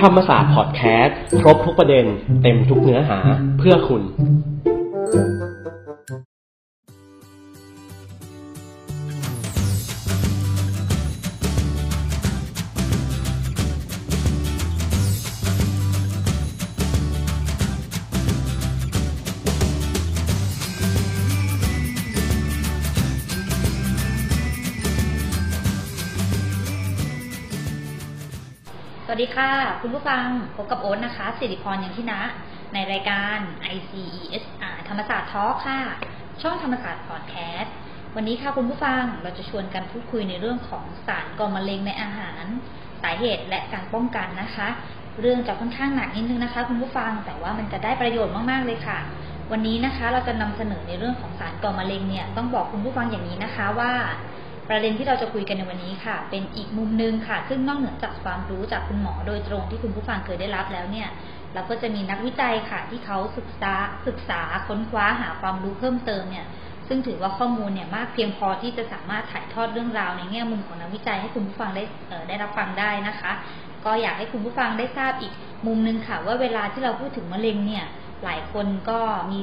[0.00, 2.04] ธรรมศาสตร์พอดแคสต์ ครบทุกประเด็น
[2.42, 3.18] เต็มทุกเนื้อหา
[3.58, 4.02] เพื่อคุณ
[29.20, 29.52] ดีค่ะ
[29.82, 30.24] คุณผู้ฟัง
[30.56, 32.22] พบกับโอ๊ตนะคะสิริพรยังที่นะ
[32.74, 33.38] ในรายการ
[33.74, 35.80] ICESR ธรรมศาสตร์ทอค่ะ
[36.42, 37.72] ช่องธรรมศาสตร์พอดแคสต์
[38.16, 42.44] วันนี้ค่ะคุณผู้ฟังเราจะชวนกันพูดคุยในเรื่องของสารก่อมะเร็งในอาหาร
[43.02, 44.68] สาเหตุและการป้องกันนะคะ
[45.20, 48.98] เรื่องจะค่อนข้างหนักนิดนึงนะคะ คุณผู้ฟังแต่ว่ามันจะได้ประโยชน์มากๆเลยค่ะ
[49.50, 53.92] วันนี้นะคะ เราจะนำเสนอในเรื่องของสารก่อมะเร็งเนี่ยต้องบอกคุณผู้ฟังอย่างนี้นะคะว่า
[54.70, 61.08] ประเด็นที่เราจะคุยกันในวันนี้ค่ะ เป็นอีกมุมหนึงค่ะ ซึ่งนอกเหนือจากความรู้จากคุณหมอโดยตรงที่คุณผู้ฟังเคยได้รับแล้วเนี่ย
[61.54, 63.74] เราก็จะมีนักวิจัยค่ะ ที่เขาศึกษา
[64.06, 66.46] ศึกษาค้นคว้าหาความรู้เพิ่มเติมเนี่ย
[66.88, 71.84] ซึ่งถือว่าข้อมูลเนี่ยมากเพียงพอที่จะสามารถถ่ายทอดเรื่องราวในแง่มุมของนักวิจัยให้คุณผู้ฟังได้
[72.28, 73.32] ได้รับฟังได้นะคะ
[73.84, 75.32] ก็อยากให้คุณผู้ฟังได้ทราบอีก
[75.66, 77.84] มุมหนึงค่ะ ว่าเวลาที่เราพูดถึงมะเร็งเนี่ย
[78.24, 79.00] หลายคนก็
[79.32, 79.42] มี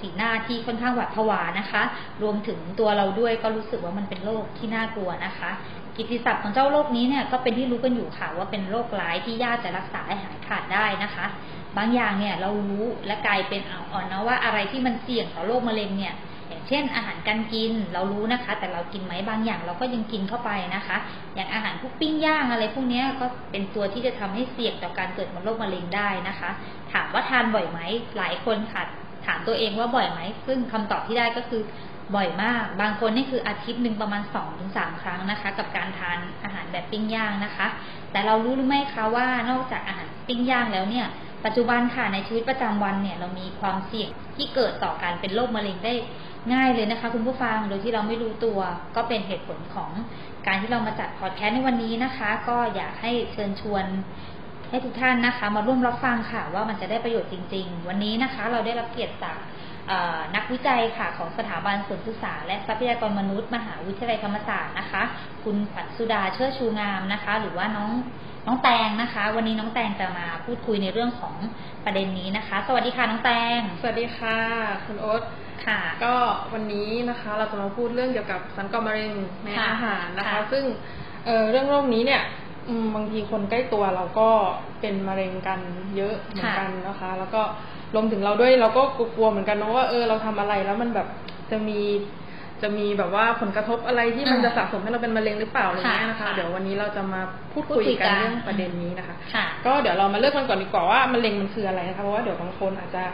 [0.00, 1.82] สีหน้าที่ค่อนข้างหวาดผวานะคะ
[2.22, 5.50] รวมถึงตัวเราด้วยก็รู้สึกว่ามันเป็นโรคที่น่ากลัวนะคะ
[5.96, 11.26] กิตติศัพท์ของเจ้าโรคนี้เนี่ยก็เป็นที่รู้กันอยู่ค่ะว่าเป็นโรคร้ายที่ยากจะรักษาให้หายขาดได้นะคะ
[11.76, 16.14] บางอย่างเนี่ยเรารู้และกลายเป็นอ่อนนะว่าอะไรที่มันเสี่ยงต่อโรคมะเร็งเนี่ย
[16.48, 20.96] อย่างเช่น อาหารการกินเรารู้นะคะ แต่เรากินไหมบางอย่างเราก็ยังกินเข้าไปนะคะ
[21.34, 26.50] อย่างอาหารพวกปิ้งย่างอะไรพวกนี้ก็เป็นตัวที่จะทำให้เสี่ยงต่อการเกิดโรคมะเร็งได้นะคะ
[26.92, 27.78] ถามว่าทานบ่อยไหม
[28.16, 28.82] หลายคนค่ะ
[29.26, 31.62] ถามตัวเองว่าบ่อยไหม ซึ่งคำตอบที่ได้ก็คือ
[32.14, 37.66] บ่อยมาก บางคนนี่คืออาทิตย์หนึ่งประมาณ2อถึงสครั้งนะคะ กับการทานอาหารแบบปิ้งย่างนะคะ
[38.12, 41.06] แต่เรารู้หรือไม่คะว่านอกจากอาหารปิ้งย่างแล้วเนี่ย
[41.44, 45.94] ปัจจุบันค่ะในชีวิตประจำวันเนี่ยเรามีความเสี่ยงที่เกิดต่อการเป็นโรคมะเร็งได้
[46.52, 48.58] ง่ายเลยนะคะ คุณผู้ฟังโดยที่เราไม่รู้ตัว
[48.96, 49.90] ก็เป็นเหตุผลของ
[50.46, 53.84] การที่เรามาจัดพอดแคสต์ในวันนี้นะคะ ก็อยากให้เชิญชวน
[54.70, 59.36] ให้ทุกท่านนะคะ มาร่วมรับฟังค่ะ ว่ามันจะได้ประโยชน์จริง ๆ วันนี้นะคะ เราได้รับเกียรติจาก
[59.88, 65.02] เอ่อนักวิจัยค่ะของสถาบันสวนศึกษา และทรัพยากรมนุษย์ มหาวิทยาลัยธรรมศาสตร์นะคะ
[65.44, 67.90] คุณขวัญสุดาเชิดชูงามนะคะ หรือว่าน้อง
[68.46, 71.34] น้องแตงนะคะ วันนี้น้องแตงจะมาพูดคุยในเรื่องของ
[71.84, 74.38] ประเด็นนี้นะคะ สวัสดีค่ะน้องแตง สวัสดีค่ะ
[74.86, 75.22] คุณโอ๊ต
[75.66, 76.14] ค่ะ ก็
[76.52, 79.12] วันนี้นะคะเราจะมาพูดเรื่องเกี่ยวกับสันก่อมะเร็ง
[79.44, 80.64] ในค่ะอาหารนะคะค่ะซึ่ง
[81.26, 82.39] เอ่อเรื่องโรคนี้เนี่ยอืม
[82.94, 84.28] บางทีคนใกล้ตัวเราก็
[84.80, 85.60] เป็นมะเร็งกัน
[85.96, 87.42] เยอะเหมือนกันนะคะ แล้วก็
[87.94, 88.82] รวมถึงเราด้วยเราก็
[89.16, 91.06] กลัวๆเหมือนกันเนอะว่าเออเราทำอะไรแล้วมันแบบ
[91.50, 91.80] จะมี
[92.62, 97.20] จะมีแบบว่าผลกระทบอะไรที่มันอืมจะสะสมให้เราเป็นมะเร็งหรือเปล่าอะไรเงี้ยนะคะค่ะเดี๋ยววันนี้เราจะมา
[97.52, 103.04] พูดพูดคุยคุยกักันนเรื่องประเด็นนี้นะคะค่ะก็เดี๋ยวเรามาเลือกกันก่อนดีกว่าว่ามะเร็งมันคืออะไรนะคะเพราะว่าเดี๋ยวบางคนอาจจะ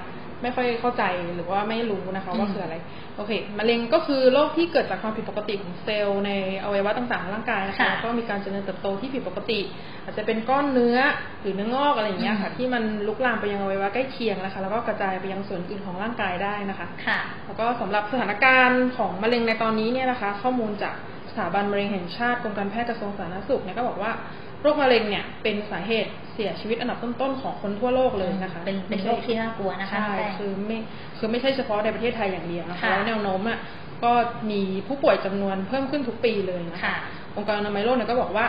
[0.42, 1.02] ไม่ค่อยเข้าใจ
[1.34, 2.76] หรือว่าไม่รู้นะคะ ว่าอืมคืออะไร
[3.16, 6.30] โอเคมะเร็งก็คือโรคที่เกิดจากความผิดปกติของเซลล์ใน
[6.64, 9.60] อวัยวะต่างๆของร่างกายนะคะค่ะแล้วก็มีการเจริญเติบโตที่ผิดปกติ
[10.04, 10.98] อาจจะเป็นก้อนเนื้อ
[11.40, 20.94] หรือเนื้องอกอะไรอย่างเงี้ยค่ะอืมที่มันลุกลามไปยังอวัยวะใกล้เคียงนะคะ แล้วก็กระจายไปยังส่วนอื่นของร่างกายได้นะคะค่ะแล้วก็สำหรับสถานการณ์ของมะเร็งในตอนนี้เนี่ยนะคะ ข้อมูลจาก
[21.30, 24.12] สถาบันมะเร็งแห่งชาติกรมการแพทย์กระทรวงสาธารณสุขเนี่ยก็บอกว่า
[24.55, 30.78] โรคมะเร็งเนี่ยเป็นสาเหตุเสียชีวิตอันดับต้นๆของคนทั่วโลกเลยนะคะเป็นเป็นโรคที่น่ากลัวนะคะใช่น้องแตงคือไม่
[31.18, 33.58] คือไม่ใช่เฉพาะในประเทศไทยอย่างเดียวนะคะค่ะแล้วแนวโน้มอะ
[34.04, 34.12] ก็
[34.50, 36.96] มีผู้ป่วยจำนวนเพิ่มขึ้นทุกปีเลยนะคะค่ะ
[37.36, 38.46] องค์การอนามัยโลกเนี่ยก็บอกว่า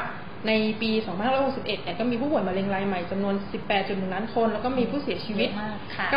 [0.48, 0.52] ใน
[0.82, 0.92] ปี
[1.36, 3.36] 2561 เนี่ยก็มีผู้ป่วยมะเร็งรายใหม่จำนวน
[3.74, 6.08] 18.1 ล้านคน แล้วก็มีผู้เสียชีวิตเยอะมากค่ะ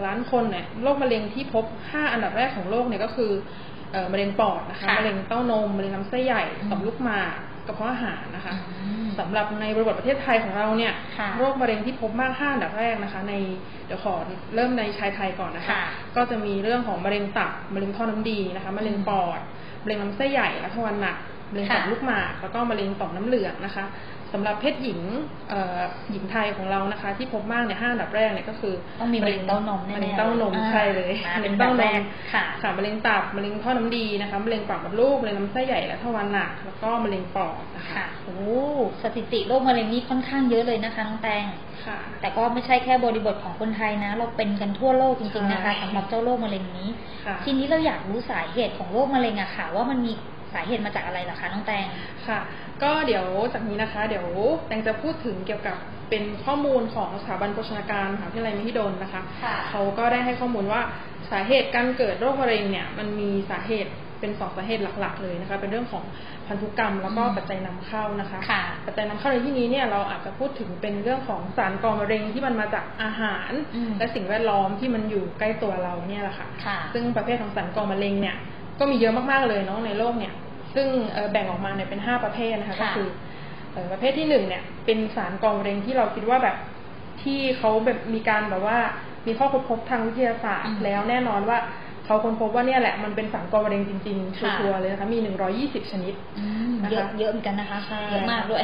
[0.00, 3.32] 9.6 ล้านคนเนี่ยโรคมะเร็งที่พบ 5 อันดับแรกของโลกเนี่ยก็คือ
[3.92, 7.34] เอ่อมะเร็งปอดนะคะค่ะมะเร็งเต้านม มะเร็งลำไส้ใหญ่อืมต่อมลูกหมาก
[7.66, 13.34] กระเพาะอาหารนะคะอืมสำหรับในบริบทประเทศไทยของเราเนี่ยค่ะโรคมะเร็งที่พบมาก5อันดับแรกนะคะ ใน
[13.86, 14.14] เดี๋ยวขอ
[14.54, 15.84] เริ่มในชายไทยก่อนนะคะค่ะ
[16.16, 19.40] ก็จะมีเรื่องของมะเร็งตับมะเร็งท่อน้ำดีนะคะมะเร็งปอด
[19.82, 21.16] มะเร็งลำไส้ใหญ่และทวารหนัก
[21.50, 23.84] มะเร็งต่อมค่ะลูกหมากแล้วก็มะเร็งต่อมน้ำเหลืองนะคะ
[24.32, 25.00] สำหรับเพศหญิง
[25.50, 25.80] เอ่อ
[26.10, 32.02] หญิงไทยของเรานะคะ ที่พบมากในห้าอันดับแรกเนี่ยก็คือต้องมีมะเร็งเต้านมแน่ๆมะเร็งเต้านมอ่าใช่เลยมาะเป็เร็นงแบบเต้านแรมก
[32.32, 38.38] ค่ะค่ะมะเร็งตับมะเร็งท่อน้ำดีนะคะมะเร็งปากมดลูกมะเร็งลำไส้ใหญ่และทวารหนักแล้วก็มะเร็งปอดนะคะค่ะโอ้
[39.02, 41.44] สถิติโรคมะเร็งนี่ค่อนข้างเยอะเลยนะคะน้องแตง
[41.86, 46.88] ค่ะ แต่ก็ไม่ใช่แค่บริบทของคนไทยนะ เราเป็นกันทั่วโลกจริงๆนะคะใช่สำหรับเจ้าโรคมะเร็งนี้
[47.26, 51.86] ค่ะทีนี้เราอยากรู้สาเหตุของโรคมะเร็งอะค่ะ ว่ามันมีสาเหตุมาจากอะไรล่ะคะน้องแตง
[52.28, 52.40] ค่ะ
[52.82, 54.26] ก็เดี๋ยวจากนี้นะคะ เดี๋ยว
[54.66, 55.76] แตงจะพูดถึงเกี่ยวกับ
[56.10, 60.80] เป็นข้อมูลของสถาบันโภชนาการมหาวิทยาลัยมหิดลนะคะค่ะเขาก็ได้ให้ข้อมูลว่า
[61.30, 66.04] สาเหตุการเกิดโรคมะเร็งเนี่ยมันมีสาเหตุเป็นสองสาเหตุหลักๆเลยนะคะ เป็นเรื่องของ
[66.46, 78.36] พันธุกรรมแล้วก็อืมปัจจัยนำเข้านะคะค่ะปัจจัยนำเข้าในที่นี้เนี่ยเราอาจจะพูดถึงเป็นเรื่องของสารก่อมะเร็งที่มันมาจากอาหารอืมและสิ่งแวดล้อมที่มันอยู่ใกล้ตัวเราเนี่ยแหละค่ะค่ะซึ่งประเภทของสารก่อมะเร็งเนี่ย
[78.78, 80.34] ก็มีเยอะมากๆเลยเนาะในโลกเนี่ย
[80.76, 83.08] ซึ่งเอ่อแบ่งออกมาเนี่ยเป็นห้าประเภทนะคะค่ะก็คือ
[83.72, 86.56] เอ่อประเภทที่หนึ่งเนี่ยเป็นสารก่อมะเร็งที่เราคิดว่าแบบ
[87.22, 88.78] ที่เขาแบบมีการแบบว่า
[89.26, 91.58] มีข้อค้นพบทางวิทยาศาสตร์อืมแล้วแน่นอนว่า
[92.04, 95.18] เขาค้นพบว่าเนี่ยแหละมันเป็นสารก่อมะเร็งจริงๆชัค่ะวร์ๆเลยนะคะมี
[95.54, 98.62] 120 ชนิดอืมนะคะเยอะเยอะเหมือนกันนะคะใช่เยอะมากด้วย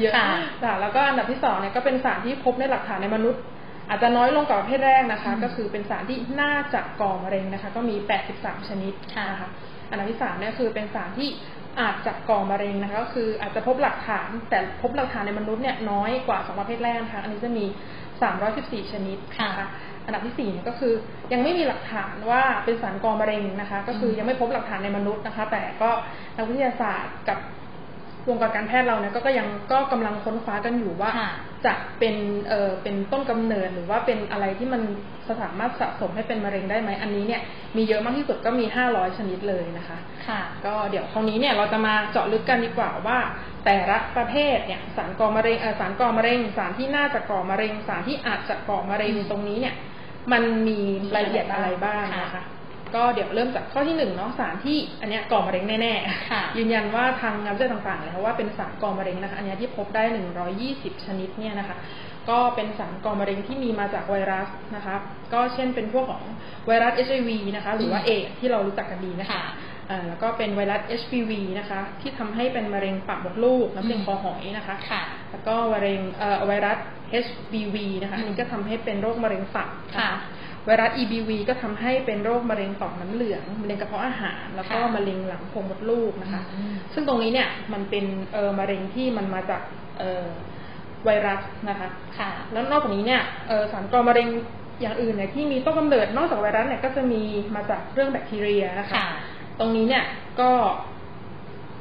[0.00, 3.42] เยอะค่ะค่ะแล้วก็อันดับที่สองเนี่ยก็เป็นสารที่พบในหลักฐานในมนุษย์
[3.88, 7.96] อาจจะน้อยลงกว่าประเภทแรกนะคะอืมก็คือเป็นสารที่น่าจะก่อมะเร็งนะคะ ก็มี
[8.32, 9.48] 83 ชนิดค่ะนะคะ
[9.90, 11.28] อันดับที่สามเนี่ยคือเป็นสารที่
[11.80, 17.64] อาจจะก่อมะเร็งนะคะก็คืออาจจะพบหลักฐานแต่พบหลักฐานในมนุษย์เนี่ยน้อยกว่าสองประเภทแรกนะคะอันนี้จะมี
[18.28, 19.50] 314 ชนิดค่ะ
[20.04, 20.92] อันดับที่สี่เนี่ยก็คือ
[21.32, 25.90] ยังไม่มีหลักฐานว่าเป็นสารก่อมะเร็งนะคะ ก็คือยังไม่พบหลักฐานในมนุษย์นะคะ แต่ก็
[26.36, 27.38] นักวิทยาศาสตร์กับ
[28.28, 31.30] วงการการแพทย์เราเนี่ยก็ก็ยังก็กำลังค้นคว้ากันอยู่ว่าค่ะ
[31.66, 32.16] จะเป็น
[32.48, 34.82] เอ่อเป็นต้นกำเนิดหรือว่าเป็นอะไรที่มัน
[35.42, 37.42] สามารถสะสมให้เป็นมะเร็งได้ไหมอันนี้เนี่ย
[37.76, 43.18] มีเยอะมากที่สุดก็มี 500 ชนิดเลยนะคะ ค่ะ ก็เดี๋ยวคราวนี้เนี่ยเราจะมาเจาะลึกกันดีกว่าว่า
[43.64, 49.74] แต่ละประเภทเนี่ยสารก่อมะเร็งเออสารก่อมะเร็ง สารที่น่าจะก่อมะเร็ง สารที่อาจจะก่อมะเร็งอืมตรงนี้เนี่ย
[50.32, 50.78] มันมี
[51.14, 52.44] รายละเอียดอะไรบ้างค่ะนะคะ
[52.94, 55.94] ก็เดี๋ยวเริ่มจากข้อที่หนึ่งเนาะสารที่อันเนี้ยก่อมะเร็งแน่
[56.30, 60.02] ค่ะๆยืนยันว่าทางงานวิจัยต่างๆแล้วว่าเป็นสารก่อมะเร็งนะคะอันเนี้ยที่พบได้
[60.54, 61.76] 120 ชนิดเนี่ยนะคะ
[62.30, 64.96] ก็เป็นสารก่อมะเร็งที่มีมาจากไวรัสนะคะ
[65.32, 66.24] ก็เช่นเป็นพวกของ
[66.66, 69.44] ไวรัส HIV นะคะ หรือว่าอืมเอดส์ที่เรารู้จักกันดีนะคะค่ะ
[69.90, 76.78] อ่าแล้วก็เป็นไวรัส HPV นะคะ ที่ทำให้เป็นมะเร็งปากมดลูกน้ำเลี้ยงคอหอยนะคะค่ะแล้วก็มะเร็งเอ่อไวรัส
[77.24, 80.10] HBV นะคะอันนี้ก็ทำให้เป็นโรคมะเร็งตับนค่ะ
[80.66, 89.62] ไวรัส EBV ก็ทำให้เป็นโรคมะเร็งต่อมน้ำเหลืองมะเร็งกระเพาะอาหาร แล้วก็ค่ะมะเร็งหลังโพรงมดลูกนะคะอืมซึ่งตรงนี้เนี่ยมันเป็นเออมะเร็งที่มันมาจาก
[89.98, 90.24] เออ
[91.04, 94.28] ไวรัสนะคะค่ะ แล้วนอกจากนี้เนี่ยเอ่อสารก่อมะเร็ง
[94.80, 97.22] อย่างอื่นเนี่ยที่มีต้นกำเนิดนอกจากไวรัสเนี่ยก็จะมี
[97.56, 99.08] มาจากเรื่องแบคทีเรียนะคะค่ะ
[99.58, 100.04] ตรงนี้เนี่ย
[100.40, 100.50] ก็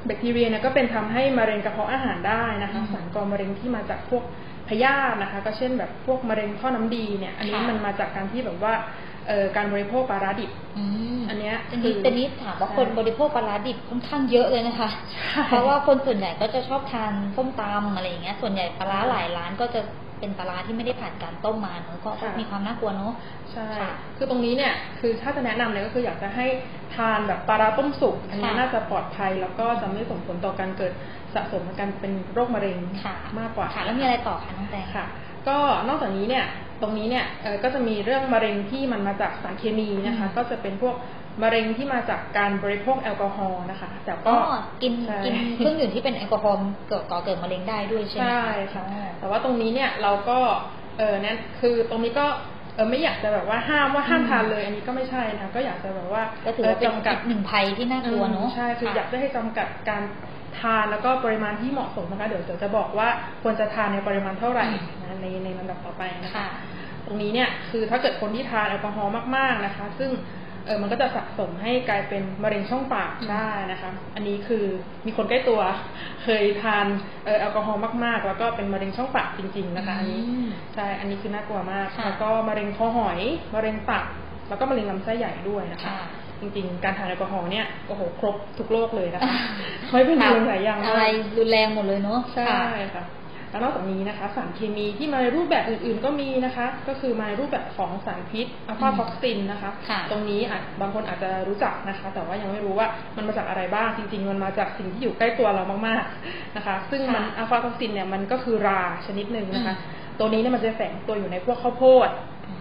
[0.05, 4.23] แบคทีเรียเนี่ยก็เป็นทำให้มะเร็งกระเพาะอาหารได้นะคะอืมสารก่อมะเร็งที่มาจากพวก
[4.69, 8.73] พยาธินะคะ ก็เช่นแบบพวกมะเร็งท่อน้ำดีเนี่ย อันนี้ค่ะมันมาจากการที่แบบว่า
[9.27, 10.85] เอ่อการบริโภคปลาร้าดิบอื
[11.17, 19.81] มอันเนี้ยอันนี้คือแต่นี้ถามว่าคนบริโภคปลาร้าดิบค่อนข้างเยอะเลยนะคะใช่เพราะว่าคนส่วนใหญ่ก็จะชอบทานส้มตำอะไรอย่างเงี้ย ส่วนใหญ่ปลาร้าหลายร้านก็จะ
[20.19, 23.13] เป็นปลาร้าที่ไม่ได้ผ่านการต้มมาเนอะก็ก็มีความน่ากลัวเนอะ
[23.51, 26.45] ใช่ค่ะคือตรงนี้เนี่ย คือถ้าจะแนะนำเนี่ยก็คืออยากจะให้
[26.95, 30.93] ทานแบบปลาร้าต้มสุกอันนี้ค่ะน่าจะปลอดภัยแล้วก็จะไม่ส่งผลต่อการเกิด
[31.35, 35.05] สะสมการเป็นโรคมะเร็งค่ะมากกว่าค่ะ แล้วมีอะไรต่อคะน้องแตงค่ะ
[35.47, 36.45] ก็นอกจากนี้เนี่ย
[36.81, 40.95] ตรงนี้เนี่ยเอ่อก็จะมีเรื่องมะเร็งที่มันมาจากสารเคมีนะคะอืมก็จะเป็นพวก
[41.43, 46.59] มะเร็งที่มาจากการบริโภคแอลกอฮอล์นะคะแต่ก็ก็กินใช่กินเครื่องดื่มที่เป็นแอลกอฮอล์
[46.89, 48.83] เกิดก่อเกิดมะเร็งได้ด้วยใช่ไหมใช่ค่ะ
[49.19, 50.39] แต่ว่าตรงนี้เนี่ยเราก็
[50.97, 52.25] เออนั้นคือตรงนี้ก็
[52.75, 60.01] เออไม่อยากจะแบบว่าห้ามว่าห้ามทานเลย อันนี้ก็ไม่ใช่นะคะก็อยากจะแบบว่าก็ถือว่าเป็นจำกัดอีกหนึ่งภัยที่น่ากลัวเนอะอืมใช่คืออยากจะให้จำกัดการ
[60.59, 63.07] ทานแล้วก็ปริมาณที่เหมาะสมนะคะเดี๋ยวเดี๋ยวจะบอกว่า
[63.43, 66.47] ควรจะทานในปริมาณเท่าไหร่อืมนะในในลำดับต่อไปนะคะค่ะ
[67.05, 70.11] ตรงนี้เนี่ยคือถ้าเกิดคนที่ทานแอลกอฮอล์มากๆนะคะ ซึ่ง
[70.65, 74.65] เออมันก็จะสะสมให้กลายเป็นมะเร็งช่องปากได้นะคะ อันนี้คือ
[75.05, 75.61] มีคนใกล้ตัว
[76.23, 76.85] เคยทาน
[77.25, 83.19] เออแอลกอฮอล์มากๆ แล้วก็เป็นมะเร็งช่องปากจริง ๆ นะคะ อันนี้อืมใช่อันนี้คือน่ากลัวมากค่ะแล้วก็มะเร็งคอหอย
[83.55, 84.03] มะเร็งตับ
[84.49, 85.97] แล้วก็มะเร็งลำไส้ใหญ่ด้วยนะคะค่ะ
[86.41, 89.35] จริง ๆ การทานแอลกอฮอล์เนี่ยโอ้โหครบทุกโรคเลยนะคะ
[89.91, 92.59] ไม่เป็นมะเร็งหลายอย่างอะไรมากรุนแรงหมดเลยเนอะใช่ค่ะ
[92.95, 93.05] ค่ะ
[93.51, 102.87] แล้วนอกจากนี้นะคะสารเคมีที่มาในรูปแบบอื่น ๆ ก็มีนะคะ ก็คือมาในรูปแบบของสารพิษอัลฟาท็อกซินนะคะค่ะตรงนี้อาจบางคนอาจจะรู้จักนะคะ แต่ว่ายังไม่รู้ว่า
[103.17, 112.09] มันมาจากอะไรบ้างจริง ๆ มันมาจากสิ่งที่อยู่ใกล้ตัวเรามากๆนะคะ ซึ่งมันค่ะอัลฟาท็อกซินเนี่ยมันก็คือราชนิดหนึ่งนะคะอืมตัวนี้เนี่ยมันจะแฝงตัวอยู่ในพวกข้าวโพด
[112.49, 112.55] อื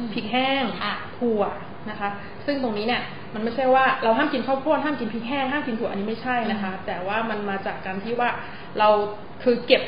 [0.00, 1.42] มพริกแห้งค่ะถั่ว
[1.90, 2.08] นะคะ
[2.46, 3.02] ซึ่งตรงนี้เนี่ย
[3.34, 8.30] มันไม่ใช่ว่าเราห้ามกินข้าวโพดห้ามกินพริกแห้งห้ามกินถั่วอันนี้ไม่ใช่นะคะ แต่ว่ามันมาจากการที่ว่า
[8.78, 8.88] เรา
[9.42, 9.82] คือเก็บ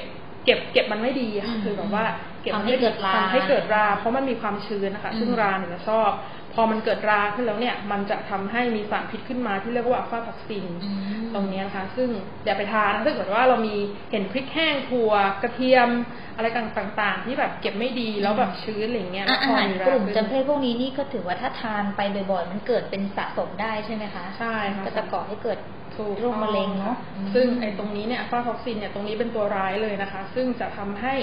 [0.49, 2.05] เก็บเก็บมันไม่ดีอะค่ะอืมคือแบบว่า
[2.43, 6.11] เก็บมันทำให้เกิดราทำให้เกิดรา เพราะมันมีความชื้นนะคะอืมซึ่งราเนี่ยจะชอบ
[6.55, 10.91] พอมันเกิดราขึ้นแล้วเนี่ย มันจะทำให้มีสารพิษขึ้นมาที่เรียกว่าอัลฟาท็อกซินอื
[11.25, 12.09] มตรงเนี้ยนะคะ ซึ่ง
[12.45, 13.77] อย่าไปทานนะถ้าเกิดว่าเรามี
[14.13, 15.13] เห็นพริกแห้งถั่ว
[15.43, 15.89] กระเทียม
[16.37, 16.47] อะไร
[16.79, 22.01] ต่างๆ ที่แบบเก็บไม่ดีแล้วแบบชื้นอะไรอย่างเงี้ยอะแล้วอาพอหารมีกลุ่มขึ้นจำเพศพวกนี้นี่ก็ถือว่าถ้าทานไป
[22.31, 25.78] บ่อยๆมันเกิดเป็นสะสมได้ใช่ไหมคะใช่ค่ะก็จะก่อให้เกิดถูก
[26.21, 26.97] โรคมะเร็งเนาะ
[27.35, 31.15] ซึ่งไอ้ตรงนี้เนี่ยอัลฟาท็อกซินเนี่ยตรงนี้เป็นตัวร้ายเลยนะคะ ซึ่งจะทำให้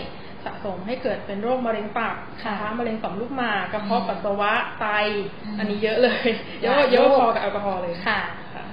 [0.45, 4.85] สะสมให้เกิดเป็นโรคมะเร็งปากค่ะนะคะมะเร็งต่อมลูกหมากกระเพาะอืมปัสสาวะไต
[5.45, 6.29] อืมอันนี้เยอะเลย
[6.61, 8.19] เยอะกว่าหลายเยอะโรคพอกับแอลกอฮอล์เลยค่ะ
[8.53, 8.65] ค่ะ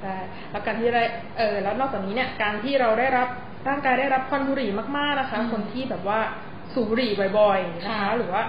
[0.00, 0.16] ใช่
[0.50, 1.04] แล้วการที่ได้
[1.38, 3.28] เออแล้วนอกจากนี้เนี่ยการที่เราได้รับ
[3.68, 6.20] ร่างกายได้รับควันบุหรี่มากๆนะคะอืมคนที่แบบว่า
[6.72, 8.42] สูบบุหรี่บ่อยๆนะคะค่ะหรือว่า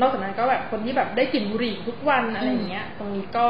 [0.00, 3.46] นอกจากนั้นก็แบบคนที่แบบได้กลิ่นบุหรี่ทุกวันอะไรอย่างเงี้ย ตรงนี้ก็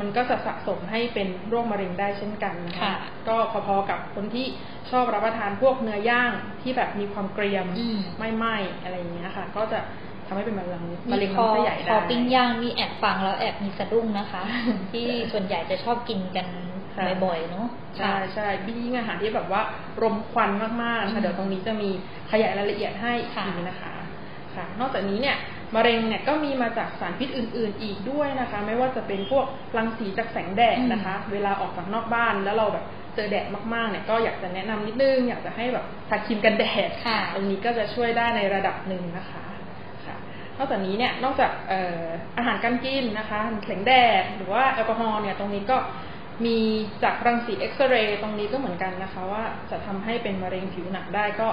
[0.00, 2.94] มันก็จะสะสมให้เป็นโรคมะเร็งได้เช่นกันนะคะค่ะ
[3.28, 3.36] ก็
[3.66, 4.46] พอๆกับคนที่
[4.90, 9.78] ชอบรับประทานพวกเนื้อย่างที่แบบมีความเกรียมอืมไม่ไหม้อะไรอย่างเงี้ยค่ะ ก็จะ
[10.26, 14.42] ทำให้เป็นมะเร็งมะเร็งพอลำไส้ใหญ่พได้อปิ้งย่างนี่แอบฟังแล้วแอบมีสะดุ้งนะคะ
[14.92, 16.46] ที่ส่วนใหญ่จะชอบกินกัน
[16.96, 19.62] ค่ะบ่อยๆเนาะใช่ใช่บี้ยิ่งอาหารที่แบบว่า
[20.02, 20.50] รมควัน
[20.82, 21.90] มากๆอืนะคะมเดี๋ยวตรงนี้จะมี
[22.30, 23.92] ขยายรายละเอียดให้อีกค่ะทีนะคะ
[24.54, 25.36] ค่ะ นอกจากนี้เนี่ย
[25.76, 39.44] มะเร็งเนี่ยก็มีมาจากสารพิษอื่น ๆ อีกด้วยนะคะ ไม่ว่าจะเป็นพวกรังสีจากแสงแดดนะคะ เวลาออกจากนอกบ้านแล้วเราแบบเจอแดดมากๆเนี่ยก็อยากจะแนะนำนิดนึง อยากจะให้แบบทาครีมกันแดดค่ะตรงนี้ก็จะช่วยได้ในระดับหนึ่งนะคะ
[40.04, 40.16] ค่ะ
[40.58, 42.02] นอกจากนี้เนี่ยนอกจากเอ่อ
[42.38, 45.76] อาหารการกินนะคะแสงแดดหรือว่าแอลกอฮอล์เนี่ยตรงนี้ก็
[46.46, 46.58] มี
[47.04, 51.48] จากรังสีเอ็กซเรย์ตรงนี้ก็เหมือนกันนะคะ ว่าจะทำให้เป็นมะเร็งผิวหนังได้ก็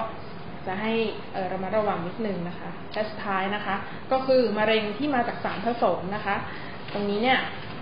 [0.66, 0.92] จะให้
[1.32, 3.74] เอ่อระมัดระวังนิดนึงนะคะและสุดท้ายนะคะ
[4.12, 6.36] ก็คือมะเร็งที่มาจากสารผสมนะคะ
[6.92, 7.38] ตรงนี้เนี่ย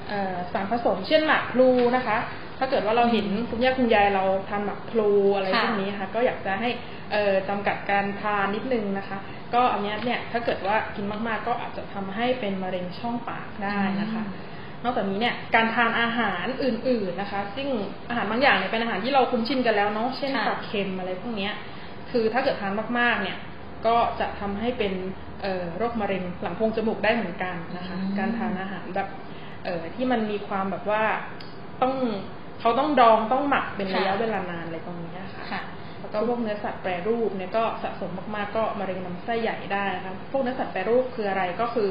[0.09, 2.19] เอ่อสารผสมเช่นหมากพลูนะคะ
[2.59, 6.71] ถ้าเกิดว่าเราเห็นคุณย่าคุณยายเราทานหมากพลูอะไรค่ะพวกนี้ค่ะ ก็อยากจะให้
[7.13, 9.19] เอ่อจำกัดการทานนิดนึงนะคะ
[9.55, 14.25] ก็อันเนี้ยเนี่ยถ้าเกิดว่ากินมากๆ ก็อาจจะทำให้เป็นมะเร็งช่องปากได้นะคะ
[14.85, 17.69] นอกจากนี้เนี่ยการทานอาหารอื่น ๆนะคะ ซึ่ง
[18.09, 21.53] อาหารบางอย่างเนี่ยเป็นอาหารที่เราคุ้นชินกันแล้วเนาะเช่นค่ะปลาเค็มอะไรพวกเนี้ย
[22.13, 23.39] คือถ้าเกิดทานมากๆ เนี่ย
[23.87, 24.93] ก็จะทำให้เป็น
[25.43, 29.09] เอ่อโรคมะเร็งหลังโพรงจมูกได้เหมือนกันนะคะอืมการทานอาหารแบบ
[29.65, 31.03] เอ่อที่มันมีความแบบว่า
[31.83, 31.95] ต้อง
[32.61, 35.63] เขาต้องดองต้องหมักเป็นระยะเวลานานอะไรตรงเนี้ยค่ะค่ะ
[36.01, 41.89] แล้วก็พวกเนื้อสัตว์แปรรูปเนี่ยก็สะสมมากๆ ก็มะเร็งลำไส้ใหญ่ได้นะคะพวกเนื้อสัตว์แปรรูปคืออะไรก็คือ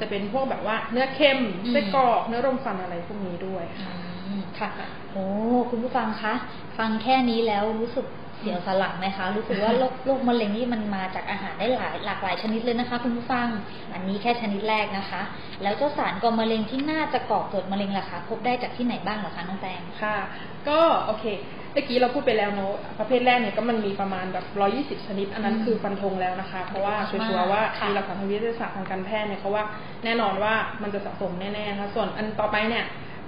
[0.00, 3.94] จะเป็นพวกแบบว่าเนื้อเค็มอืมไส้กรอกเนื้อรมควันอะไรพวกนี้ด้วยอืค่ะ
[4.36, 4.70] มค่ะ
[5.10, 5.24] โอ้
[5.70, 6.34] คุณผู้ฟังคะ
[6.78, 8.06] ฟังแค่นี้แล้วรู้สึก
[8.40, 13.48] เสียวสนหลังไหมคะรู้สึกว่าโรคโรคมะเร็งนี่มันมาจากอาหารได้หลายหลากหลายชนิดเลยนะคะ คุณผู้ฟัง
[13.94, 15.22] อันนี้แค่ชนิดแรกนะคะ
[15.62, 20.18] แล้วเจ้าสารก่อมะเร็งที่น่าจะก่อเกิดมะเร็งล่ะคะพบได้จากที่ไหนบ้างเหรอคะน้องแตงค่ะ
[20.68, 21.26] ก็โอเค
[21.72, 29.64] เมื่อกี้เราพูดไปแล้วเนอะประเภทแรกเนี่ยก็มันมีประมาณแบบร้อยี่สิบชนิด อันนั้นอืมคือฟันธงแล้วนะคะ เพราะว่ามาชักวร์ๆว่าค่ะมีหลักฐานทางวิทยาศาสตร์ทางการแพทย์เนี่ยเขาว่า
[30.04, 32.84] แน่นอนว่ามันจะสะสมแน่ๆนะคะส่วนอันต่อไปเนี่ย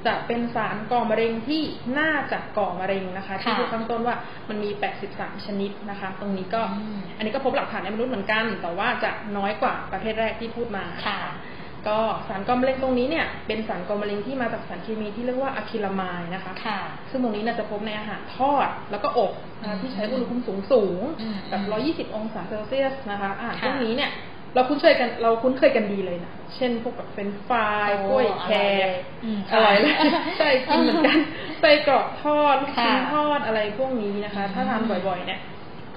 [0.07, 1.63] จะเป็นสารก่อมะเร็งที่
[1.99, 4.17] น่าจะก่อมะเร็งนะคะ ที่ค่ะพูดข้างต้นว่า
[4.49, 4.71] มันมี
[5.09, 11.21] 83 ชนิดนะคะ ตรงนี้ก็อืมอันนี้ก็พบหลักฐานในมนุษย์เหมือนกัน แต่ว่าจะน้อยกว่าประเภทแรกที่พูดมาค่ะ
[11.89, 21.63] ก็สารก่อมะเร็งตรงนี้เนี่ยเป็นสารก่อมะเร็งที่มาจากสารเคมีที่เรียกว่าอะคริลามายนะคะค่ะซึ่งตรงนี้เนี่ยจะพบในอาหารทอดแล้วก็อบนะคะอืมที่ใช้อุณหภูมิสูงสูงๆอืมแบบ
[22.11, 24.11] 120 องศาเซลเซียสนะคะอาหารค่ะพวกนี้เนี่ย
[24.55, 29.95] เราคุ้นเคยกันเราคุ้นเคยกันดีเลยนะเช่นพวกแบบเฟรนช์ฟรายโอ้กล้วยแครอร่อยเลยอืมอร่อยเลย
[30.39, 31.19] ใช่กินเหมือนกัน
[31.61, 35.41] ไส้กรอกทอดลูกชิ้นค่ะทอดอะไรพวกนี้นะคะ ถ้าทานบ่อยๆเนี่ย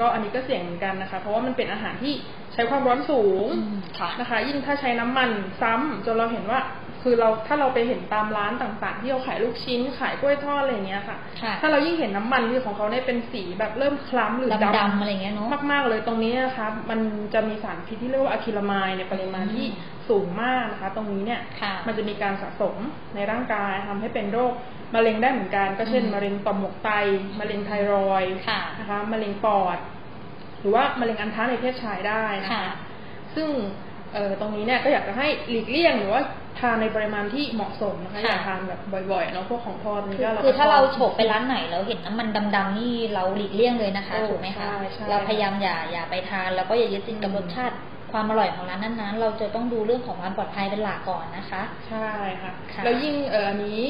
[0.02, 2.14] ก็อันนี้ก็เสี่ยงเหมือนกันนะคะ เพราะว่ามันเป็นอาหารที่
[2.54, 5.30] ใช้ความร้อนสูงอืมค่ะนะคะ ยิ่งถ้าใช้น้ำมัน
[5.62, 6.60] ซ้ำจนเราเห็นว่า
[7.06, 17.00] คือเราถ้าเราไปเห็นตามร้านต่างๆ ที่เขาขายลูกชิ้นขายกล้วยทอดอะไรอย่างเงี้ยค่ะค่ะ ถ้าเรายิ่งเห็นน้ำมันที่ของเขาเนี่ยเป็นสีแบบเริ่มคล้ำหรือดำดำๆอะไรเงี้ยเนอะมากๆเลยตรงนี้นะคะ มัน
[17.34, 19.66] จะมีสารพิษที่เรียกว่าอะคริลามายในปริมาณที่
[20.12, 22.76] สูงมากนะคะ ตรงนี้เนี่ยค่ะมันจะมีการสะสม
[23.16, 24.54] ในร่างกายทำให้เป็นโรค
[24.96, 26.90] มะเร็งได้เหมือนกัน ก็เช่นอืมมะเร็งต่อมหมวกไต
[27.40, 29.78] มะเร็งไทรอยด์ค่ะนะคะมะเร็งปอด
[30.60, 32.76] หรือว่ามะเร็งอันท้าในเพศชายได้นะค่ะคะ
[33.36, 33.48] ซึ่ง
[34.14, 36.22] เอ่อตรงนี้เนี่ยก็อยากจะให้หลีกเลี่ยงหรือว่า
[36.60, 38.80] ทานในปริมาณที่เหมาะสมนะคะค่ะอย่าทานแบบ
[39.12, 47.76] บ่อยๆเนาะพวกของทอดนี่คือก็คือถ้าเราก็โฉบไปร้านไหนแล้วเห็นน้ำมันดำๆนี่เราหลีกเลี่ยงเลยนะคะโอ้ถูกไหมคะใช่ใช่เราพยายามอย่าอย่าไปทานแล้วก็อย่ายึดติดกับอืมรสชาติ
[48.12, 52.10] ความอร่อยของร้านนั้นๆ เราจะต้องดูเรื่องของความปลอดภัยเป็นหลักก่อนนะคะ ใช่
[52.42, 53.82] ค่ะค่ะแล้วยิ่งเอออันนี้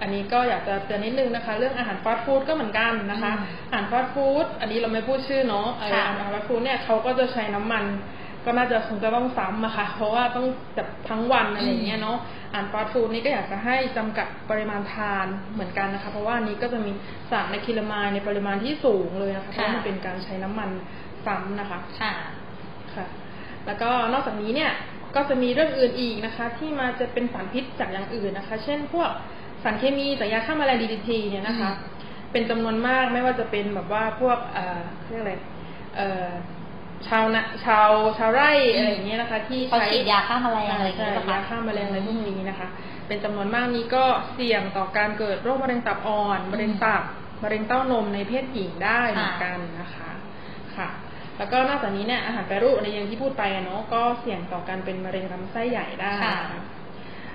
[0.00, 7.84] อันนี้ก็อยากจะเตือนนิดนึงนะคะ เรื่องอาหารฟาสต์ฟู้ดก็เหมือนกันนะคะอืมอาหารฟาสต์ฟู้ดอันนี้เราไม่พูดชื่อเนาะเออค่ะอาหารฟาสต์ฟู้ดเนี่ยเขาก็จะใช้น้ำมัน
[8.44, 12.18] ก็น่าจะคงจะต้องซ้ำอะค่ะ เพราะว่าต้องแบบทั้งวันอะไรอย่างเงี้ยเนาะ
[12.52, 16.92] อาหารฟาสต์ฟู้ดนี่ก็อยากจะให้จำกัดปริมาณทานเหมือนกันนะคะ เพราะว่าอันนี้ก็จะมี
[17.30, 20.70] สารอะคริลามายในปริมาณที่สูงเลยนะคะเพราะว่ามันเป็นการใช้น้ำมัน
[21.26, 22.30] ซ้ำนะคะค่ะค่ะ
[23.66, 24.70] แล้วก็นอกจากนี้เนี่ย
[25.14, 29.10] ก็จะมีเรื่องอื่นอีกนะคะ ที่มาจะเป็นสารพิษจากอย่างอื่นนะคะ เช่น พวก
[29.62, 31.94] สารเคมีจากยาฆ่าแมลง DDT เนี่ยนะคะอืม
[32.32, 35.34] เป็นจำนวนมากไม่ว่าจะเป็นแบบว่าพวกเอ่อเรียกอะไร
[35.96, 36.28] เอ่อ
[37.08, 42.68] ชาวนะชาวชาวไร่อะไรอย่างเงี้ยนะคะ ที่เขาใช้ฉีดยาฆ่าแมลงอะไรอย่างใช่เงี้ยใช่ป่ะคะยาฆ่าแมลงอะไรพวกนี้นะคะ
[43.06, 44.04] เป็นจำนวนมากนี้ก็
[44.34, 47.02] เสี่ยงต่อการเกิดโรคมะเร็งตับอ่อนมะเร็งตับ
[47.42, 50.10] มะเร็งเต้านมในเพศหญิงได้เหมือนกันนะคะ
[50.76, 50.88] ค่ะ
[51.38, 56.62] แล้วก็นอกจากนี้เนี่ยอาหารแปรรูปในอย่างที่พูดไปอะเนาะก็เสี่ยงต่อการเป็นมะเร็งลำไส้ใหญ่ได้ค่ะนะคะ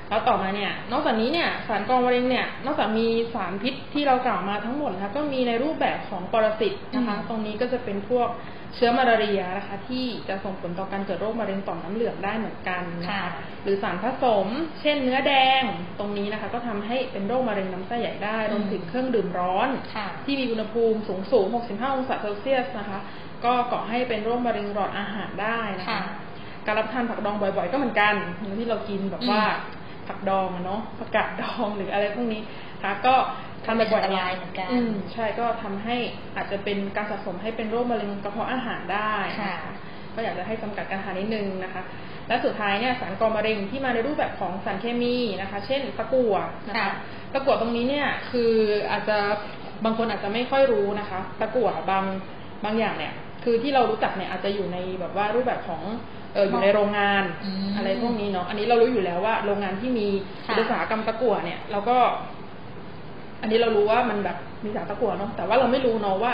[0.10, 8.27] แล้วต่อมาเนี่ย นอกจากนี้เนี่ยสารก่อมะเร็งเนี่ย นอกจากมีสารพิษที่เรากล่าวมาทั้งหมดนะคะก็มีในรูปแบบของปรสิตนะคะอืมตรงนี้ก็จะเป็นพวก
[8.75, 13.25] เชื้อมาลาเรียนะคะ ที่จะส่งผลต่อการเกิดโรคมะเร็งต่อมน้ำเหลืองได้เหมือนกันนะคะค่ะ
[13.63, 14.48] หรือสารผสม
[14.82, 15.62] เช่นเนื้อแดง
[16.00, 23.00] ตรงนี้นะคะ ก็ทำให้เป็นโรคมะเร็งลำไส้ใหญ่ได้รวมถึงเครื่องดื่มร้อนค่ะที่มีอุณหภูมิสูงสูง 65 องศาเซลเซียสนะคะ
[23.46, 26.01] ก็ก่อให้เป็นโรคมะเร็งหลอดอาหารได้นะคะค่ะ
[26.66, 32.42] การรับประทานผักดองบ่อยๆ ก็เหมือนกันอย่างที่เรากินแบบว่าอืมผักดองอะเนาะผักกาดดองหรืออะไรพวกนี้
[32.82, 33.16] นะคะก็
[33.65, 35.96] ทานบ่อยเป็นอันตๆรายเหมือนกันอืมใช่ก็ทำให้
[36.36, 39.58] อาจจะเป็นการสะสมให้เป็นโรคมะเร็งกระเพาะอาหารได้นค่ะ
[40.15, 41.82] ก็อยากจะให้จำกัดการทานนิดนึงนะคะ
[42.27, 46.36] และสุดท้ายเนี่ยสารก่อมะเร็งที่มาในรูปแบบของสารเคมีนะคะ เช่นตะกั่ว
[46.68, 46.91] นะคะค่ะ
[47.34, 48.51] ตะกั่วตรงนี้เนี่ยคือ
[48.91, 49.18] อาจจะ
[49.86, 52.03] บางคนอาจจะไม่ค่อยรู้นะคะ ตะกั่วบาง
[52.65, 53.13] บางอย่างเนี่ย
[53.44, 55.82] คือที่เรารู้จักเนี่ยอาจจะอยู่ในแบบว่ารูปแบบของ
[56.34, 60.08] เอออยู่ในโรงงานอืมอะไรพวกนี้เนาะอันนี้เรารู้อยู่แล้วว่าโรงงานที่มี
[60.48, 61.98] ค่ะอุตสาหกรรมตะกั่วเนี่ยเราก็
[63.41, 66.33] อันนี้เรารู้ว่ามันแบบมีสารตะกั่วเนาะแต่ว่าเราไม่รู้เนาะว่า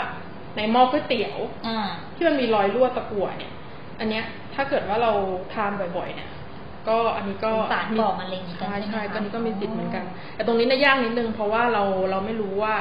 [0.56, 1.36] ในหม้อก๋วยเตี๋ยว
[1.66, 1.78] อ่า
[2.14, 3.52] ที่มันมีรอยรั่วตะกั่วเนี่ย
[4.00, 4.24] อันเนี้ย
[4.54, 5.12] ถ้าเกิดว่าเรา
[5.54, 6.28] ทานบ่อยๆ เนี่ย
[6.88, 12.74] ก็อันนี้ก็เป็นสารก่อมะเร็งเหมือนกันใช่ใช่ไหมใช่คะตอนนี้ก็มีสิทธิ์เหมือนกัน แต่ตรงนี้น่ะยากนิดนึงเพราะว่าเราเราไม่รู้ว่า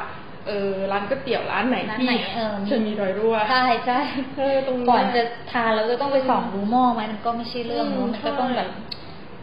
[0.48, 4.00] เออร้านก๋วยเตี๋ยวร้านไหนร้านที่ไหนเออมีจะมีรอยรั่วใช่ใช่
[4.38, 8.70] เออตรงนี้ก่อนจะทานเราก็ต้องไปส่องดูหม้อไหมมันก็ไม่ใช่เรื่องอืเนมอะมันก็ต้องใช่แบบ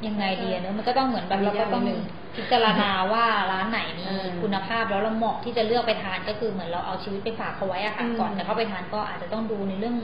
[0.07, 2.01] ยังไงดีอะเนอะมันก็ต้องเหมือนแบบมันเราก็ต้องยากนิดนึง
[2.37, 9.97] พิจารณาว่าร้านไหนมีอืมคุณภาพแล้วเราเหมาะที่จะเลือกไปทานก็คือเหมือนเราเอาชีวิตไปฝากเขาไว้อะค่ะอืมก่อนจะเข้าไปทานก็อาจจะต้องดูในเรื่อง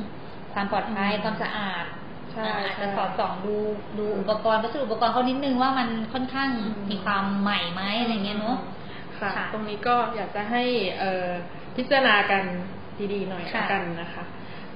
[0.52, 1.84] ความปลอดภัยอืมความสะอาด
[2.32, 3.54] ใช่อ่าอาจจะใช่สอดส่องดู
[3.98, 8.58] ดูอุปกรณ์วัสดุอุปกรณ์เขานิดนึงว่ามันค่อนข้างอืมมีความใหม่ไหมอะไรเงี้ยเนอะ
[9.20, 10.62] ค่ะค่ะ ตรงนี้ก็อยากจะให้
[10.98, 11.26] เอ่อ
[11.76, 12.42] พิจารณากัน
[13.12, 14.24] ดีๆหน่อยค่ะละกันนะคะ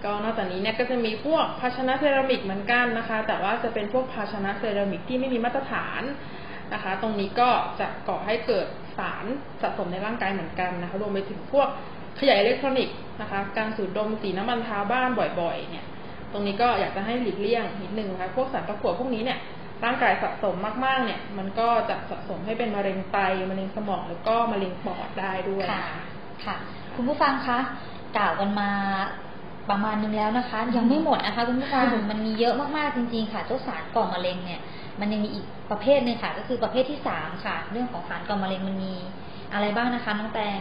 [0.04, 6.02] ก็นอกจากนี้เนี่ยก็จะมีพวกภาชนะเซรามิกเหมือนกันนะคะ แต่ว่าจะเป็นพวกภาชนะเซรามิกที่ไม่มีมาตรฐาน
[6.72, 8.66] นะคะ ตรงนี้ก็จะก่อให้เกิด
[8.98, 9.24] สาร
[9.62, 11.68] สะสมในร่างกายเหมือนกันนะคะรวมไปถึงพวก
[12.18, 15.08] ขยะอิเล็กทรอนิกส์นะคะ การสูดดมสีน้ำมันทาบ้าน
[15.40, 15.84] บ่อยๆ เนี่ย
[16.32, 19.38] ตรงนี้ก็อยากจะให้หลีกเลี่ยงนิดนึงนะคะพวกสารตะกั่วพวกนี้เนี่ย
[19.84, 23.18] ร่างกายสะสมมากๆ เนี่ย มันก็จะสะสมให้เป็นมะเร็งไต
[23.50, 25.84] มะเร็งสมองแล้วก็มะเร็งปอดได้ด้วยค่ะ
[26.44, 26.56] ค่ะ
[26.94, 27.58] คุณผู้ฟังคะ
[28.16, 28.70] กล่าวกันมา
[29.70, 34.60] ประมาณนึงแล้วนะคะ ยังไม่หมดนะคะคุณผู้ฟังอืมมันมีเยอะมากๆจริง ๆ ค่ะเจ้าสารก่อมะเร็งเนี่ย
[35.00, 38.94] มันยังมีอีกประเภทหนึ่งค่ะ ก็คือประเภทที่สามค่ะ เรื่องของสารก่อมะเร็งมันมี
[39.52, 40.58] อะไรบ้างนะคะน้องแตง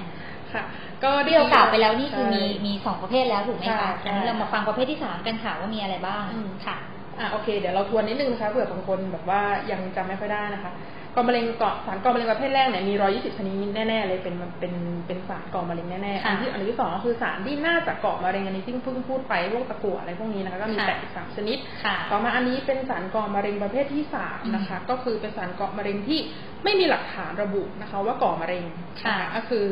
[0.53, 0.63] ค่ะ
[1.03, 6.77] ก็ที่เรากล่าวไปแล้วนี่คือมีใช่มีสองประเภทแล้วถูกไหมใช่คะใช่อันนี้เรามาฟังประเภทที่สามกันค่ะว่ามีอะไรบ้างอืมค่ะ
[7.19, 10.71] อะโอเค เดี๋ยวเราทวนนิดนึงนะคะเผื่อบางคนแบบว่ายังจำไม่ค่อยได้นะคะ
[11.15, 14.73] ก่อมะเร็งเกาะสารก่อมะเร็งประเภทแรกเนี่ยมี120ชนิดแน่ๆเลยเป็นเป็น
[15.07, 26.19] เป็นสารก่อมะเร็งแน่ๆค่ะอันที่อันที่สองก็คือสารที่น่าจะก่อมะเร็งอันนี้ซึ่งเพิ่งพูดไปพวกตะกั่วอะไรพวกนี้นะคะก็มีค่ะแปดสิบสามชนิดค่ะต่อมาอันนี้เป็นสารก่อมะเร็งประเภทที่สามนะคะ ก็คือเป็นสารก่อมะเร็งที่
[26.63, 28.65] ไม่มีหลักฐานระบุนะคะ ว่าก่อมะเร็ง
[29.03, 29.65] ค่ะนก็คือ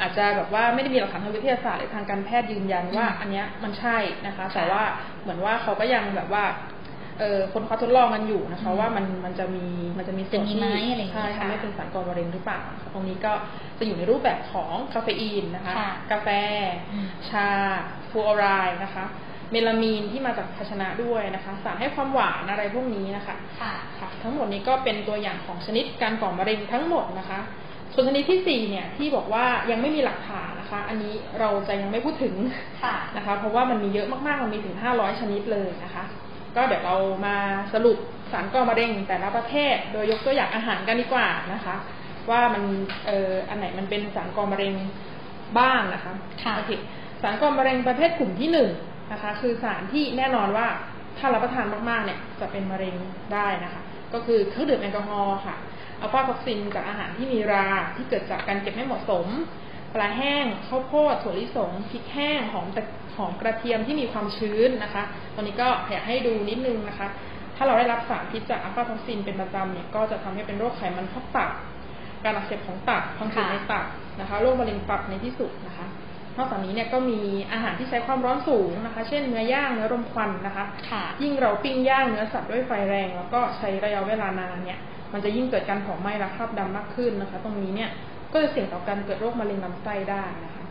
[0.00, 4.82] อาจจะแบบว่าไม่ได้มีหลักฐานทางวิทยาศาสตร์หรือทางการแพทย์ยืนยันว่าอืมอันเนี้ยมันใช่นะคะค่ะแต่ว่า
[5.22, 6.44] เหมือนว่าเขาก็ยังแบบว่า
[7.20, 9.66] เออคนเขาทดลองกันอยู่นะคะอืมว่ามันมันจะมี
[9.98, 13.32] มันจะมีส่วนจะมีที่ไหมอะไรอย่างเงี้ใช่ยค่ะทำให้เป็นสารก่อมะเร็งหรือเปล่านะคะตรงนี้ก็
[13.78, 16.28] จะอยู่ในรูปแบบของคาเฟอีนนะคะค่ะกาแฟ
[16.92, 17.48] อืมชา
[18.10, 19.04] ฟลูออไรด์นะคะ
[19.50, 27.40] เมลามีนที่มาจากภาชนะด้วยนะคะ สารให้ความหวานอะไรพวกนี้นะคะค่ะค่ะ ทั้งหมดนี้ก็เป็นตัวอย่างของชนิดการก่อมะเร็งทั้งหมดนะคะ
[27.94, 32.34] ส่วนชนิดที่สี่เนี่ยที่บอกว่ายังไม่มีหลักฐานนะคะ อันนี้เราจะยังไม่พูดถึง
[32.82, 36.04] ค่ะนะคะ เพราะว่ามันมีเยอะมากๆ มันมีถึง500ชนิดเลยนะคะ
[36.56, 37.36] ก็เดี๋ยวเรามา
[37.74, 37.98] สรุป
[38.32, 41.76] สารก่อมะเร็งแต่ละประเภท โดยยกตัวอย่างอาหารกันดีกว่านะคะ
[42.30, 42.62] ว่ามัน
[43.06, 44.74] เอ่ออันไหนมันเป็นสารก่อมะเร็ง
[45.58, 46.12] บ้างนะคะ
[46.42, 46.70] ค่ะโอเค
[47.22, 48.70] สารก่อมะเร็งประเภทกลุ่มที่หนึ่ง
[49.12, 50.66] นะคะ คือสารที่แน่นอนว่า
[51.18, 52.96] ถ้ารับประทานมากๆเนี่ยจะเป็นมะเร็ง
[53.32, 53.82] ได้นะคะ
[54.14, 55.56] ก็คือเครื่องดื่มแอลกอฮอล์ค่ะ
[56.00, 59.26] อัลฟาท็อกซินจากอาหารที่มีราที่เกิดจากการเก็บไม่เหมาะสม
[59.94, 62.82] ปลาแห้งข้าวโพดถั่วลิสงพริกแห้งหอมตะ
[63.16, 65.02] หอมกระเทียมที่มีความชื้นนะคะ
[65.34, 67.08] ตอนนี้ก็อยากให้ดูนิดนึงนะคะ
[67.56, 71.50] ถ้าเราได้รับสารพิษจากอัลฟาท็อกซินเป็นประจำเนี่ยก็จะทำให้เป็นโรคไขมันพอกตับ
[72.24, 73.84] การอักเสบของตับพังผืดค่ะในตับ
[74.20, 75.86] นะคะโรคมะเร็งตับในที่สุดนะคะ
[76.36, 77.20] นอกจากนี้เนี่ยก็มี
[77.52, 84.78] อาหารที่ใช้ความร้อนสูงนะคะ เช่นเนื้อย่างเนื้อรมควันนะคะค่ะยิ่งเราปิ้งย่างเนื้อสัตว์ด้วยไฟแรง แล้วก็ใช้ระยะเวลานานเนี่ย
[85.12, 87.90] มันจะยิ่งเกิดการเผาไหม้และคราบดำมากขึ้นนะคะ ตรงนี้เนี่ย
[88.34, 90.64] ก็จะเสี่ยงต่อการเกิดโรคมะเร็งลำไส้ได้นะคะ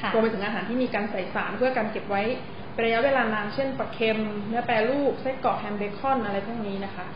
[0.00, 2.22] ค่ะรวมไปถึงอาหารที่มีการใส่สารเพื่อการเก็บไว้
[2.74, 7.06] เป็นระยะเวลานานเช่นปลาเค็มเนื้อแปรรูปไส้กรอกแฮมเบคอนอะไรพวกนี้นะคะ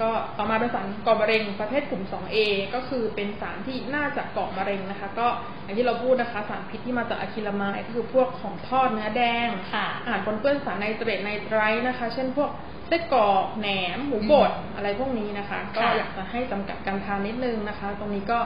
[0.00, 2.36] ก็ต่อมาเป็นสารก่อมะเร็งประเภทกลุ่ม 2A
[2.74, 5.26] ก็คือเป็นสารที่น่าจะก่อมะเร็งนะคะ ก็
[5.64, 12.50] อย่างที่เราพูดนะคะสารพิษที่มาจากอะคริลาไมด์ก็คือพวกของทอดเนื้อแดงค่ะอาหารปนเปื้อนสารไนเตรตไนไตรท์นะคะ เช่นพวก
[12.88, 18.38] ไส้กรอกแหนมหมูบดอะไรพวกนี้นะคะ ก็ค่ะอยากจะให้จำกัดการทานนิดนึงนะคะ ตรงนี้ก็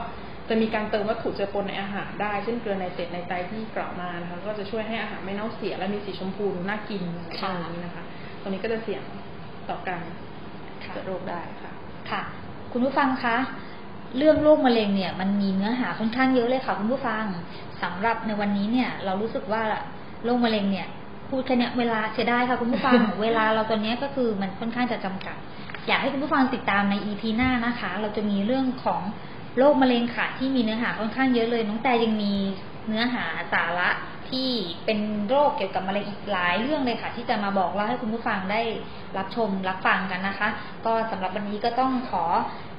[0.49, 8.03] จะมีการเติมวัตถุเจือปนในอาหารได้ เช่นเกลือไนเตรตไนไตรท์ที่กล่าวมานะคะ ก็จะช่วยให้อาหารไม่เน่าเสียและมีสีชมพูดูน่ากินอะไรพวกนี้นะคะ
[8.41, 9.03] ตรงนี้ก็จะเสี่ยง
[9.69, 10.01] ต่อการ
[10.83, 11.71] ค่ะเกิดโรคได้ค่ะ
[12.11, 12.21] ค่ะ
[12.71, 13.37] คุณผู้ฟังคะ
[14.17, 17.23] เรื่องโรคมะเร็งเนี่ยมันมีเนื้อหาค่อนข้างเยอะเลยค่ะคุณผู้ฟัง
[17.83, 19.63] สำหรับในวันนี้เนี่ย เรารู้สึกว่า
[20.25, 20.87] โรคมะเร็งเนี่ย
[21.29, 25.37] พูดแค่เนี้ยเวลาเสียดายค่ะคุณผู้ฟังเวลาเราตอนเนี้ยก็คือมันค่อนข้างจะจำกัด
[25.87, 29.01] อยากให้คุณผู้ฟังติดตามใน EP หน้านะคะ เราจะมีเรื่องของ
[29.57, 32.33] โรคมะเร็งค่ะที่มีเนื้อหาค่อนข้างเยอะเลย น้องแต่ยังมี
[32.87, 33.89] เนื้อหาสาระ
[34.29, 34.49] ที่
[34.85, 38.61] เป็นโรคเกี่ยวกับมะเร็งอีกหลายเรื่องเลยค่ะ ที่จะมาบอกเล่าให้คุณผู้ฟังได้
[39.17, 40.49] รับชมรับฟังกันนะคะ
[40.85, 42.23] ก็สำหรับวันนี้ก็ต้องขอ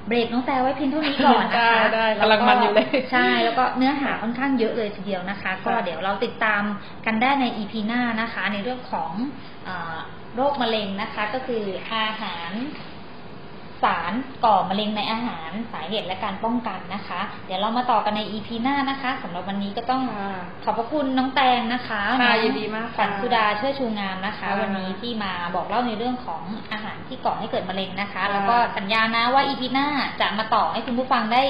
[0.07, 6.61] เบรกน้องแต่ไว้เพียงเท่านี้ก่อนนะคะได้ได้กำลังมันอยู่เลย ใช่ แล้วก็เนื้อหาค่อนข้างเยอะเลยทีเดียวนะคะ ก็เดี๋ยวเราติดตาม
[7.05, 9.11] กันได้ใน EP หน้านะคะ ในเรื่องของ
[9.65, 9.97] เออ
[10.35, 12.51] โรคมะเร็งนะคะ ก็คืออาหาร
[13.83, 14.13] สาร
[14.45, 20.31] ก่อมะเร็งในอาหารสาเหตุและการป้องกันนะคะ เดี๋ยวเรามาต่อกันใน EP หน้านะคะสำหรับวันนี้ก็ต้องค่ะ
[20.63, 29.87] ขอบพระคุณน้องแตงนะคะค่ะน้องยินดีมากค่ะขวัญสุดาเชื่อชูงามนะคะค่ะวันนี้ที่มาบอกเล่าในเรื่องของอาหารที่ก่อให้เกิดมะเร็งนะคะค่ะแล้วก็สัญญานะว่า EP หน้า
[30.21, 31.43] จะมาต่อให้คุณผู้ฟังได้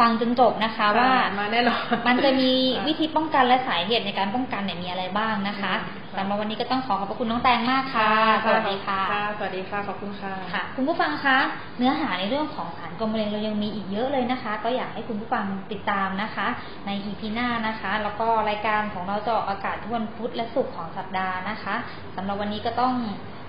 [0.00, 2.52] ฟังจนจบนะคะว่ามาแน่นอนมันจะมี
[2.86, 5.72] วิธีป้องกันและสาเหตุในการป้องกันเนี่ยมีอะไรบ้างนะคะค่ะ
[6.10, 8.10] สำหรับวันนี้ก็ต้องขอขอบพระคุณน้องแตงมากค่ะ
[8.44, 9.00] สวัสดีค่ะ
[9.38, 11.38] สวัสดีค่ะ ขอบคุณค่ะ ค่ะ คุณผู้ฟังคะ
[11.78, 16.46] เนื้อหาในเรื่องของสารก่อมะเร็งเรายังมีอีกเยอะเลยนะคะ ก็อยากให้คุณผู้ฟังติดตามนะคะ
[16.86, 21.74] ใน EP หน้านะคะ แล้วก็รายการของเราจะออกอากาศทุกวันพุธและศุกร์ของสัปดาห์นะคะ
[22.16, 22.94] สำหรับวันนี้ก็ต้อง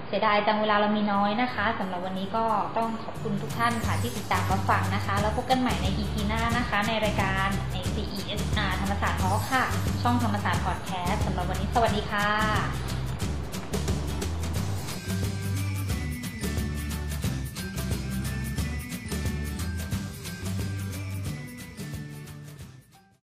[0.08, 2.46] เสียดายจังเวลาเรามีน้อยนะคะสำหรับวันนี้ก็
[2.78, 9.63] ต้องขอบคุณทุกท่านค่ะที่ติดตามรับฟังนะคะ แล้วพบกันใหม่ใน EP หน้านะคะ ในรายการ ACESR ธรรมศาสตร์ทอล์ค่ะ
[10.02, 12.96] ช่องธรรมศาสตร์พอดแคสต์สำหรับวันนี้สวัสดีค่ะ